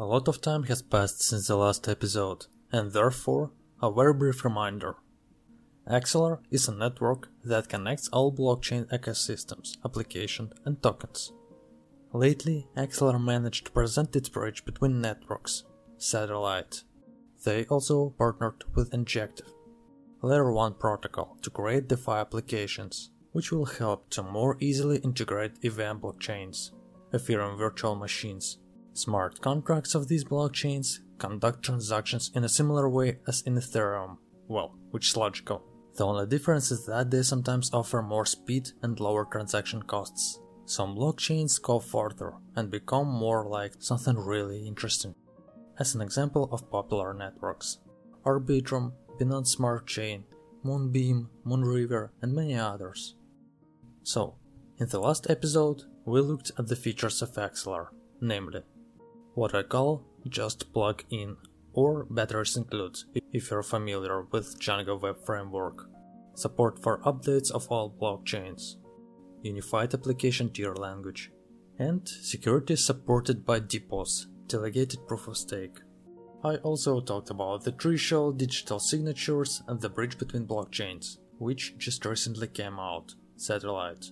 [0.00, 3.50] A lot of time has passed since the last episode, and therefore,
[3.82, 4.94] a very brief reminder.
[5.90, 11.32] Axelar is a network that connects all blockchain ecosystems, applications, and tokens.
[12.12, 15.64] Lately, Axelar managed to present its bridge between networks,
[15.96, 16.84] satellite.
[17.42, 19.52] They also partnered with Injective,
[20.22, 25.98] Layer 1 protocol to create DeFi applications, which will help to more easily integrate EVM
[25.98, 26.70] blockchains,
[27.12, 28.58] Ethereum virtual machines,
[28.98, 34.16] Smart contracts of these blockchains conduct transactions in a similar way as in Ethereum,
[34.48, 35.62] well, which is logical.
[35.94, 40.40] The only difference is that they sometimes offer more speed and lower transaction costs.
[40.64, 45.14] Some blockchains go further and become more like something really interesting.
[45.78, 47.78] As an example of popular networks,
[48.26, 50.24] Arbitrum, Binance Smart Chain,
[50.64, 53.14] Moonbeam, Moonriver, and many others.
[54.02, 54.34] So,
[54.78, 58.62] in the last episode, we looked at the features of Axelar, namely
[59.38, 61.36] what I call just plug in,
[61.72, 65.88] or batteries includes if you're familiar with Django Web Framework,
[66.34, 68.74] support for updates of all blockchains,
[69.42, 71.30] unified application tier language,
[71.78, 75.78] and security supported by DPoS, delegated proof of stake.
[76.42, 82.04] I also talked about the threshold digital signatures and the bridge between blockchains, which just
[82.04, 84.10] recently came out, Satellite,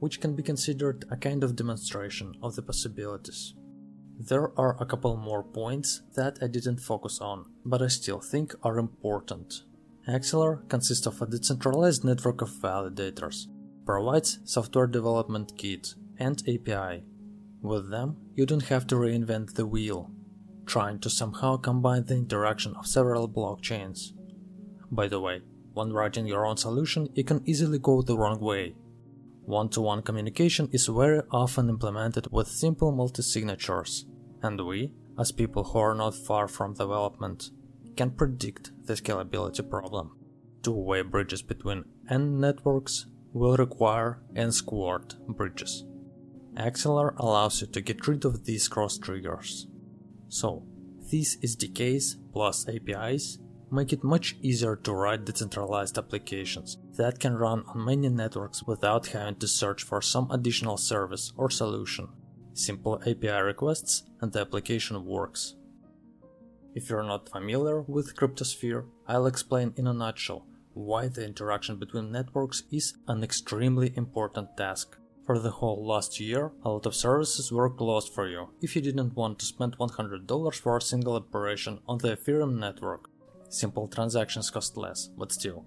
[0.00, 3.54] which can be considered a kind of demonstration of the possibilities.
[4.18, 8.54] There are a couple more points that I didn't focus on, but I still think
[8.62, 9.62] are important.
[10.08, 13.46] Axelar consists of a decentralized network of validators,
[13.84, 17.04] provides software development kit and API.
[17.60, 20.10] With them, you don't have to reinvent the wheel,
[20.64, 24.12] trying to somehow combine the interaction of several blockchains.
[24.92, 25.40] By the way,
[25.72, 28.76] when writing your own solution, you can easily go the wrong way.
[29.46, 34.06] One to one communication is very often implemented with simple multi signatures,
[34.42, 37.50] and we, as people who are not far from development,
[37.96, 40.16] can predict the scalability problem.
[40.62, 45.84] Two way bridges between N networks will require N squared bridges.
[46.56, 49.66] Axelar allows you to get rid of these cross triggers.
[50.28, 50.64] So,
[51.10, 53.38] these SDKs plus APIs
[53.70, 59.08] make it much easier to write decentralized applications that can run on many networks without
[59.08, 62.08] having to search for some additional service or solution.
[62.52, 65.56] Simple API requests and the application works.
[66.74, 72.10] If you're not familiar with Cryptosphere, I'll explain in a nutshell why the interaction between
[72.10, 74.96] networks is an extremely important task.
[75.24, 78.82] For the whole last year, a lot of services were closed for you if you
[78.82, 83.08] didn't want to spend $100 for a single operation on the Ethereum network.
[83.54, 85.64] Simple transactions cost less, but still.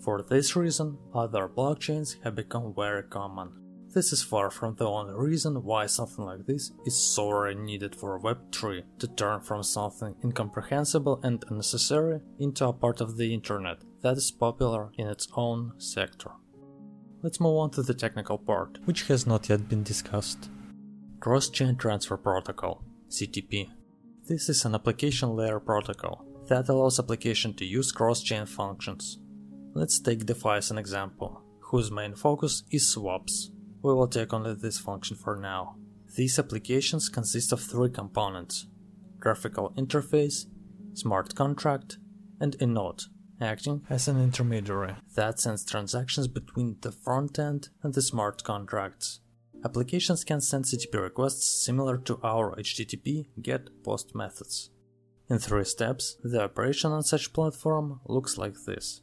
[0.00, 3.52] For this reason, other blockchains have become very common.
[3.94, 8.18] This is far from the only reason why something like this is sorely needed for
[8.18, 14.16] Web3 to turn from something incomprehensible and unnecessary into a part of the internet that
[14.16, 16.32] is popular in its own sector.
[17.22, 20.50] Let's move on to the technical part, which has not yet been discussed.
[21.20, 23.70] Cross Chain Transfer Protocol, CTP.
[24.26, 29.18] This is an application layer protocol that allows application to use cross-chain functions.
[29.74, 33.50] Let's take DeFi as an example, whose main focus is swaps.
[33.82, 35.76] We will take only this function for now.
[36.16, 38.66] These applications consist of three components
[39.18, 40.46] graphical interface,
[40.92, 41.96] smart contract,
[42.40, 43.02] and a node,
[43.40, 49.20] acting as an intermediary that sends transactions between the front end and the smart contracts.
[49.64, 54.70] Applications can send CTP requests similar to our HTTP GET POST methods.
[55.30, 59.00] In three steps, the operation on such platform looks like this.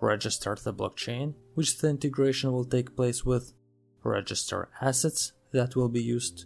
[0.00, 3.54] Register the blockchain, which the integration will take place with,
[4.02, 6.44] register assets that will be used,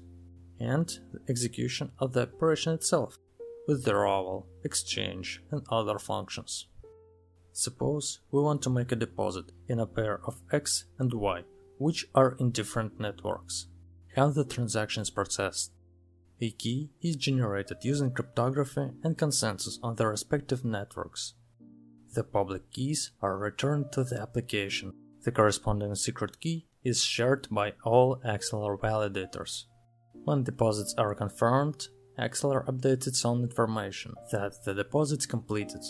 [0.60, 3.19] and the execution of the operation itself,
[3.66, 6.69] with withdrawal, exchange, and other functions.
[7.53, 11.42] Suppose we want to make a deposit in a pair of X and Y,
[11.78, 13.66] which are in different networks.
[14.15, 15.72] How the transaction is processed?
[16.43, 21.34] A key is generated using cryptography and consensus on the respective networks.
[22.15, 24.95] The public keys are returned to the application.
[25.22, 29.65] The corresponding secret key is shared by all Axelar validators.
[30.25, 31.89] When deposits are confirmed,
[32.19, 35.83] Axelar updates its own information that the deposit is completed.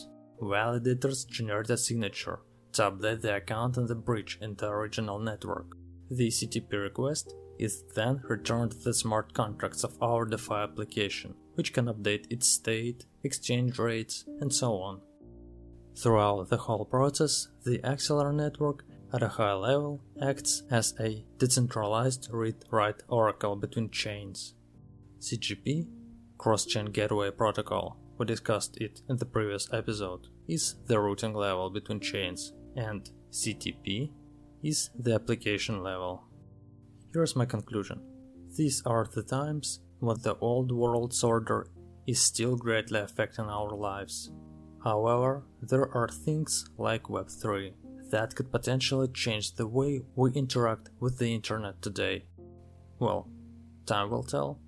[0.43, 2.41] Validators generate a signature
[2.73, 5.77] to update the account and the bridge in the original network.
[6.11, 11.73] The CTP request is then returned to the smart contracts of our DeFi application, which
[11.73, 15.03] can update its state, exchange rates, and so on.
[15.97, 22.29] Throughout the whole process, the Axelar network at a high level acts as a decentralized
[22.33, 24.55] read-write oracle between chains.
[25.21, 25.87] CGP
[26.39, 32.01] cross-chain gateway protocol, we discussed it in the previous episode, is the routing level between
[32.01, 34.11] chains, and CTP
[34.63, 36.25] is the application level.
[37.13, 38.01] Here's my conclusion.
[38.57, 41.69] These are the times when the old world's order
[42.07, 44.31] is still greatly affecting our lives.
[44.83, 47.73] However, there are things like Web3
[48.11, 52.25] that could potentially change the way we interact with the internet today.
[52.99, 53.29] Well,
[53.87, 54.59] time will tell.